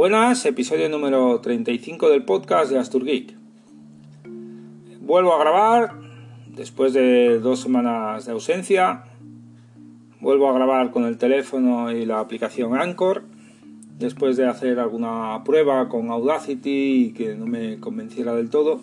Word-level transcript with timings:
Buenas, 0.00 0.46
episodio 0.46 0.88
número 0.88 1.42
35 1.42 2.08
del 2.08 2.24
podcast 2.24 2.70
de 2.70 2.78
Astur 2.78 3.04
Geek. 3.04 3.36
Vuelvo 5.02 5.34
a 5.34 5.38
grabar 5.38 5.92
después 6.46 6.94
de 6.94 7.38
dos 7.38 7.60
semanas 7.60 8.24
de 8.24 8.32
ausencia. 8.32 9.04
Vuelvo 10.18 10.48
a 10.48 10.54
grabar 10.54 10.90
con 10.90 11.04
el 11.04 11.18
teléfono 11.18 11.92
y 11.92 12.06
la 12.06 12.18
aplicación 12.18 12.80
Anchor 12.80 13.24
después 13.98 14.38
de 14.38 14.46
hacer 14.46 14.80
alguna 14.80 15.44
prueba 15.44 15.90
con 15.90 16.10
Audacity 16.10 17.08
y 17.08 17.12
que 17.12 17.34
no 17.34 17.44
me 17.44 17.78
convenciera 17.78 18.34
del 18.34 18.48
todo. 18.48 18.80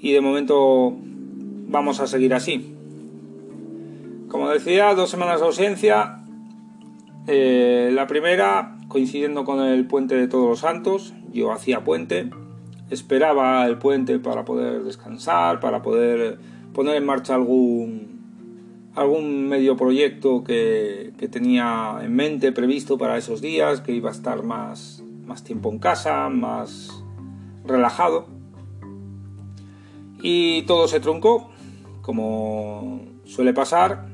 Y 0.00 0.12
de 0.12 0.22
momento 0.22 0.94
vamos 1.68 2.00
a 2.00 2.06
seguir 2.06 2.32
así. 2.32 2.74
Como 4.28 4.48
decía, 4.48 4.94
dos 4.94 5.10
semanas 5.10 5.40
de 5.40 5.46
ausencia. 5.46 6.22
Eh, 7.26 7.90
la 7.92 8.06
primera 8.06 8.78
coincidiendo 8.90 9.44
con 9.44 9.60
el 9.60 9.86
puente 9.86 10.16
de 10.16 10.26
Todos 10.26 10.48
los 10.48 10.58
Santos, 10.58 11.14
yo 11.32 11.52
hacía 11.52 11.84
puente, 11.84 12.28
esperaba 12.90 13.64
el 13.66 13.78
puente 13.78 14.18
para 14.18 14.44
poder 14.44 14.82
descansar, 14.82 15.60
para 15.60 15.80
poder 15.80 16.38
poner 16.74 16.96
en 16.96 17.06
marcha 17.06 17.36
algún 17.36 18.10
algún 18.96 19.48
medio 19.48 19.76
proyecto 19.76 20.42
que, 20.42 21.12
tenía 21.30 22.00
en 22.02 22.16
mente 22.16 22.50
previsto 22.50 22.98
para 22.98 23.16
esos 23.16 23.40
días, 23.40 23.80
que 23.80 23.92
iba 23.92 24.08
a 24.08 24.12
estar 24.12 24.42
más, 24.42 25.04
más 25.24 25.44
tiempo 25.44 25.70
en 25.70 25.78
casa, 25.78 26.28
más 26.28 27.04
relajado. 27.64 28.26
Y 30.20 30.62
todo 30.62 30.88
se 30.88 30.98
truncó, 30.98 31.50
como 32.02 33.02
suele 33.24 33.54
pasar, 33.54 34.09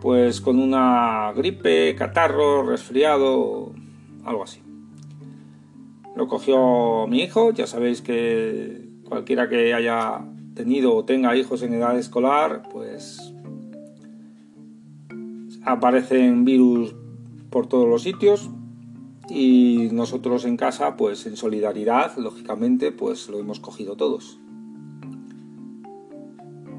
pues 0.00 0.40
con 0.40 0.58
una 0.58 1.32
gripe, 1.32 1.94
catarro, 1.94 2.62
resfriado, 2.62 3.72
algo 4.24 4.44
así. 4.44 4.62
Lo 6.16 6.28
cogió 6.28 7.06
mi 7.06 7.20
hijo, 7.22 7.52
ya 7.52 7.66
sabéis 7.66 8.02
que 8.02 8.88
cualquiera 9.04 9.48
que 9.48 9.74
haya 9.74 10.24
tenido 10.54 10.94
o 10.94 11.04
tenga 11.04 11.36
hijos 11.36 11.62
en 11.62 11.74
edad 11.74 11.98
escolar, 11.98 12.62
pues 12.72 13.32
aparecen 15.64 16.44
virus 16.44 16.94
por 17.50 17.66
todos 17.66 17.88
los 17.88 18.02
sitios 18.02 18.50
y 19.28 19.88
nosotros 19.92 20.44
en 20.44 20.56
casa, 20.56 20.96
pues 20.96 21.26
en 21.26 21.36
solidaridad, 21.36 22.16
lógicamente, 22.16 22.90
pues 22.92 23.28
lo 23.28 23.38
hemos 23.38 23.60
cogido 23.60 23.96
todos. 23.96 24.38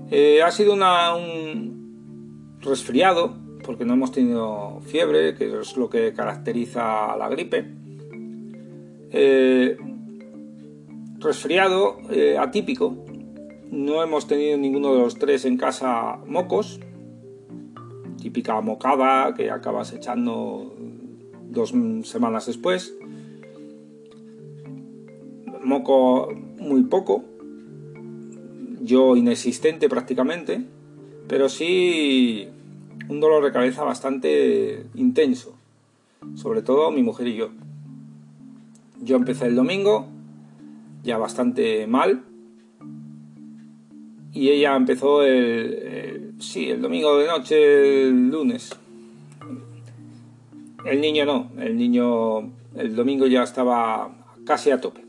Eh, 0.09 0.42
ha 0.44 0.52
sido 0.52 0.73
una, 0.73 1.16
un, 1.16 1.80
resfriado, 2.62 3.36
porque 3.64 3.86
no 3.86 3.94
hemos 3.94 4.12
tenido 4.12 4.81
fiebre, 4.81 5.36
que 5.36 5.59
es 5.59 5.78
lo 5.78 5.90
que 5.90 6.14
caracteriza 6.14 7.12
a 7.12 7.17
la 7.17 7.30
gripe. 7.30 7.66
Eh, 9.12 9.78
resfriado 11.20 11.98
eh, 12.09 12.38
atípico, 12.38 12.95
no 13.70 14.04
hemos 14.04 14.28
tenido 14.28 14.58
ninguno 14.58 14.94
de 14.94 15.00
los 15.00 15.16
tres 15.17 15.45
en 15.45 15.58
casa 15.58 16.17
mocos, 16.26 16.80
típica 18.22 18.59
mocada 18.62 19.34
que 19.34 19.52
acabas 19.52 19.94
echando 19.94 20.76
dos 21.50 21.73
semanas 22.04 22.45
después. 22.45 22.95
Moco 25.64 26.30
muy 26.58 26.84
poco, 26.84 27.23
yo 28.82 29.16
inexistente 29.16 29.89
prácticamente 29.89 30.66
pero 31.27 31.50
sí 31.50 32.47
un 33.09 33.19
dolor 33.19 33.44
de 33.44 33.52
cabeza 33.52 33.83
bastante 33.83 34.86
intenso, 34.95 35.55
sobre 36.36 36.61
todo 36.61 36.91
mi 36.91 37.03
mujer 37.03 37.27
y 37.27 37.36
yo. 37.36 37.50
Yo 39.02 39.15
empecé 39.15 39.48
el 39.48 39.55
domingo, 39.55 40.08
ya 41.04 41.17
bastante 41.17 41.87
mal, 41.87 42.23
y 44.33 44.49
ella 44.49 44.76
empezó 44.76 45.23
el, 45.23 46.36
sí, 46.39 46.70
el 46.70 46.82
domingo 46.82 47.17
de 47.17 47.27
noche, 47.27 48.03
el 48.03 48.30
lunes. 48.30 48.77
El 50.86 51.02
niño 51.02 51.26
no, 51.26 51.52
el 51.59 51.77
niño 51.77 52.49
el 52.76 52.95
domingo 52.95 53.27
ya 53.27 53.43
estaba 53.43 54.11
casi 54.45 54.71
a 54.71 54.80
tope. 54.80 55.03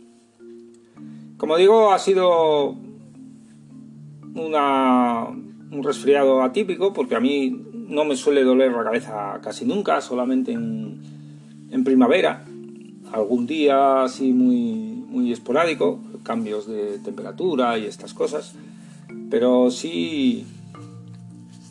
Como 1.37 1.56
digo, 1.56 1.93
ha 1.93 1.99
sido 1.99 2.77
una 4.34 5.29
un 5.72 5.83
resfriado 5.83 6.43
atípico, 6.43 6.93
porque 6.93 7.16
a 7.16 7.21
mí 7.21 7.50
no 7.88 8.05
me 8.05 8.15
suele 8.15 8.44
doler 8.44 8.72
la 8.72 8.84
cabeza 8.84 9.41
casi 9.43 9.65
nunca, 9.65 10.00
solamente 10.00 10.53
en, 10.53 11.00
en 11.71 11.84
primavera, 11.84 12.44
algún 13.10 13.47
día 13.47 14.05
así 14.05 14.32
muy, 14.32 15.05
muy 15.09 15.32
esporádico, 15.32 16.00
cambios 16.22 16.69
de 16.69 16.99
temperatura 16.99 17.78
y 17.78 17.87
estas 17.87 18.15
cosas, 18.15 18.55
pero 19.31 19.71
sí, 19.71 20.47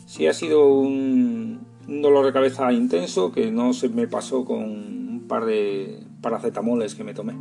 sí 0.06 0.26
ha 0.26 0.34
sido 0.34 0.74
un, 0.74 1.60
un 1.88 2.02
dolor 2.02 2.26
de 2.26 2.32
cabeza 2.32 2.72
intenso 2.72 3.32
que 3.32 3.50
no 3.50 3.72
se 3.72 3.88
me 3.88 4.08
pasó 4.08 4.44
con 4.44 4.62
un 4.62 5.24
par 5.28 5.44
de 5.44 6.00
paracetamoles 6.20 6.94
que 6.94 7.04
me 7.04 7.14
tomé. 7.14 7.34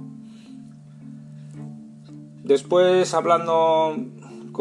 Después, 2.43 3.13
hablando 3.13 3.95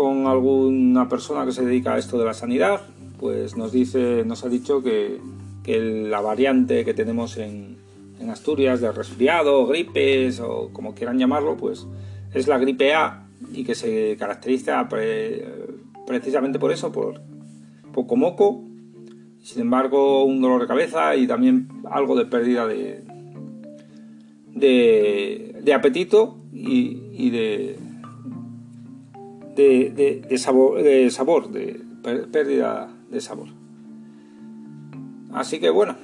con 0.00 0.26
alguna 0.26 1.10
persona 1.10 1.44
que 1.44 1.52
se 1.52 1.62
dedica 1.62 1.92
a 1.92 1.98
esto 1.98 2.18
de 2.18 2.24
la 2.24 2.32
sanidad, 2.32 2.80
pues 3.18 3.58
nos 3.58 3.70
dice, 3.70 4.24
nos 4.24 4.46
ha 4.46 4.48
dicho 4.48 4.82
que, 4.82 5.20
la 5.66 6.22
variante 6.22 6.86
que 6.86 6.94
tenemos 6.94 7.36
en, 7.36 7.76
Asturias 8.30 8.80
de 8.80 8.92
resfriado, 8.92 9.66
gripes 9.66 10.40
o 10.40 10.70
como 10.72 10.94
quieran 10.94 11.18
llamarlo, 11.18 11.56
pues 11.56 11.86
es 12.32 12.48
la 12.48 12.58
gripe 12.58 12.94
A 12.94 13.26
y 13.52 13.64
que 13.64 13.74
se 13.74 14.16
caracteriza 14.18 14.88
precisamente 16.06 16.58
por 16.58 16.72
eso, 16.72 16.92
por 16.92 17.20
poco 17.92 18.16
moco, 18.16 18.62
sin 19.42 19.62
embargo 19.62 20.24
un 20.24 20.40
dolor 20.40 20.62
de 20.62 20.66
cabeza 20.66 21.14
y 21.16 21.26
también 21.26 21.68
algo 21.90 22.16
de 22.16 22.24
pérdida 22.24 22.66
de, 22.66 23.04
de, 24.54 25.74
apetito 25.74 26.38
y 26.52 27.30
de, 27.30 27.76
de, 29.60 30.38
sabor, 30.38 30.82
de 30.82 31.10
sabor, 31.10 31.50
de 31.50 31.80
pérdida 32.32 32.88
de 33.10 33.20
sabor. 33.20 33.48
Así 35.32 35.60
que 35.60 35.70
bueno. 35.70 35.96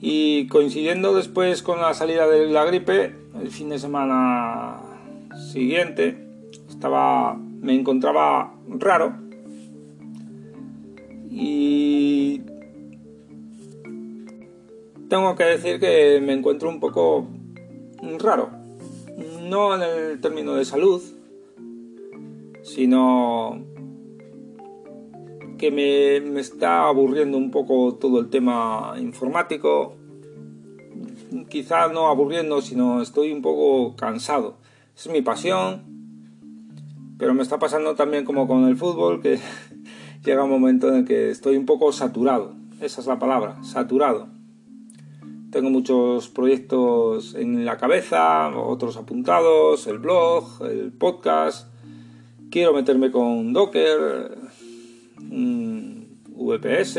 Y 0.00 0.48
coincidiendo 0.48 1.14
después 1.14 1.62
con 1.62 1.80
la 1.80 1.94
salida 1.94 2.26
de 2.26 2.46
la 2.46 2.64
gripe, 2.64 3.14
el 3.40 3.50
fin 3.50 3.68
de 3.68 3.78
semana 3.78 4.80
siguiente, 5.52 6.16
estaba, 6.68 7.34
me 7.34 7.74
encontraba 7.74 8.54
raro. 8.66 9.14
Y 11.30 12.42
tengo 15.08 15.36
que 15.36 15.44
decir 15.44 15.78
que 15.78 16.20
me 16.20 16.32
encuentro 16.32 16.68
un 16.68 16.80
poco 16.80 17.28
raro. 18.18 18.50
No 19.42 19.76
en 19.76 19.82
el 19.82 20.20
término 20.20 20.54
de 20.54 20.64
salud, 20.64 21.00
sino 22.62 23.64
que 25.58 25.70
me, 25.70 26.40
está 26.40 26.88
aburriendo 26.88 27.38
un 27.38 27.50
poco 27.50 27.94
todo 27.94 28.20
el 28.20 28.30
tema 28.30 28.94
informático. 28.98 29.96
Quizá 31.48 31.88
no 31.88 32.08
aburriendo, 32.08 32.60
sino 32.60 33.00
estoy 33.00 33.32
un 33.32 33.42
poco 33.42 33.94
cansado. 33.96 34.58
Es 34.96 35.08
mi 35.08 35.22
pasión, 35.22 35.84
pero 37.18 37.34
me 37.34 37.42
está 37.42 37.58
pasando 37.58 37.94
también 37.94 38.24
como 38.24 38.48
con 38.48 38.66
el 38.66 38.76
fútbol, 38.76 39.20
que 39.20 39.38
llega 40.24 40.44
un 40.44 40.50
momento 40.50 40.88
en 40.88 40.96
el 40.96 41.04
que 41.04 41.30
estoy 41.30 41.56
un 41.56 41.66
poco 41.66 41.92
saturado. 41.92 42.54
Esa 42.80 43.00
es 43.00 43.06
la 43.06 43.18
palabra, 43.18 43.62
saturado. 43.62 44.28
Tengo 45.52 45.70
muchos 45.70 46.28
proyectos 46.28 47.34
en 47.34 47.64
la 47.64 47.76
cabeza, 47.76 48.48
otros 48.48 48.96
apuntados, 48.96 49.86
el 49.86 49.98
blog, 49.98 50.62
el 50.62 50.92
podcast, 50.92 51.71
quiero 52.52 52.74
meterme 52.74 53.10
con 53.10 53.54
Docker, 53.54 54.36
VPS 56.36 56.98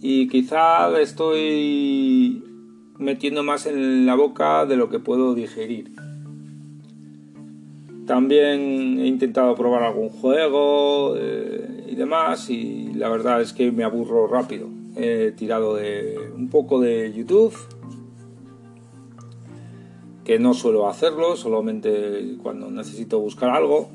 y 0.00 0.28
quizá 0.28 0.96
estoy 1.00 2.42
metiendo 2.98 3.42
más 3.42 3.66
en 3.66 4.06
la 4.06 4.14
boca 4.14 4.64
de 4.64 4.76
lo 4.76 4.88
que 4.88 5.00
puedo 5.00 5.34
digerir. 5.34 5.90
También 8.06 9.00
he 9.00 9.08
intentado 9.08 9.54
probar 9.56 9.82
algún 9.82 10.10
juego 10.10 11.16
eh, 11.18 11.86
y 11.90 11.96
demás 11.96 12.50
y 12.50 12.92
la 12.94 13.08
verdad 13.08 13.40
es 13.40 13.52
que 13.52 13.72
me 13.72 13.82
aburro 13.82 14.28
rápido. 14.28 14.68
He 14.94 15.32
tirado 15.32 15.74
de 15.74 16.16
un 16.36 16.48
poco 16.48 16.80
de 16.80 17.12
YouTube 17.12 17.54
que 20.24 20.38
no 20.38 20.54
suelo 20.54 20.88
hacerlo, 20.88 21.36
solamente 21.36 22.36
cuando 22.42 22.70
necesito 22.70 23.20
buscar 23.20 23.50
algo. 23.50 23.90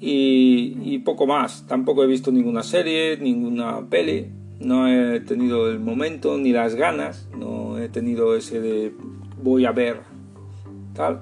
Y, 0.00 0.98
poco 1.00 1.26
más. 1.26 1.66
Tampoco 1.66 2.02
he 2.02 2.06
visto 2.06 2.32
ninguna 2.32 2.62
serie, 2.62 3.16
ninguna 3.18 3.86
peli. 3.88 4.26
no 4.58 4.88
he 4.88 5.20
tenido 5.20 5.70
el 5.70 5.80
momento 5.80 6.36
ni 6.36 6.52
las 6.52 6.74
ganas, 6.74 7.28
no 7.38 7.78
he 7.78 7.88
tenido 7.88 8.36
ese 8.36 8.60
de 8.60 8.92
voy 9.42 9.64
a 9.64 9.72
ver 9.72 10.00
tal. 10.94 11.20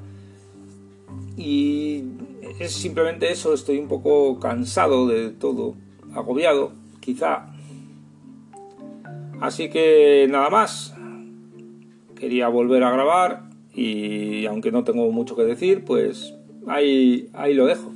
Y 1.37 2.05
es 2.59 2.73
simplemente 2.73 3.31
eso, 3.31 3.55
estoy 3.55 3.79
un 3.79 3.87
poco 3.87 4.41
cansado 4.41 5.07
de 5.07 5.31
todo, 5.31 5.75
agobiado, 6.15 6.73
quizá. 7.01 7.47
Así 9.41 9.69
que 9.71 10.27
nada 10.31 10.51
más. 10.51 10.95
Quería 12.17 12.49
volver 12.49 12.83
a 12.83 12.91
grabar 12.91 13.48
y 13.79 14.45
aunque 14.47 14.73
no 14.73 14.83
tengo 14.83 15.09
mucho 15.13 15.37
que 15.37 15.45
decir, 15.45 15.85
pues 15.85 16.35
ahí, 16.67 17.29
ahí 17.33 17.55
lo 17.55 17.67
dejo. 17.67 17.93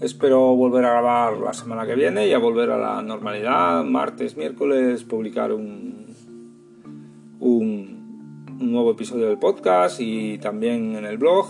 Espero 0.00 0.56
volver 0.56 0.84
a 0.84 0.90
grabar 0.90 1.38
la 1.38 1.52
semana 1.52 1.86
que 1.86 1.94
viene 1.94 2.26
y 2.26 2.32
a 2.32 2.38
volver 2.38 2.70
a 2.70 2.78
la 2.78 3.00
normalidad, 3.00 3.84
martes, 3.84 4.36
miércoles, 4.36 5.04
publicar 5.04 5.52
un, 5.52 6.06
un, 7.38 8.48
nuevo 8.58 8.90
episodio 8.90 9.28
del 9.28 9.38
podcast 9.38 10.00
y 10.00 10.38
también 10.38 10.96
en 10.96 11.04
el 11.04 11.18
blog. 11.18 11.46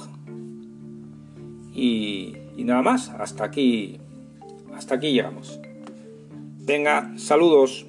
Y, 1.73 2.37
y 2.59 2.65
nada 2.65 2.83
más, 2.83 3.09
hasta 3.09 3.45
aquí, 3.45 4.01
hasta 4.77 4.97
aquí 4.97 5.13
llegamos. 5.13 5.59
Venga, 6.59 7.15
saludos. 7.17 7.87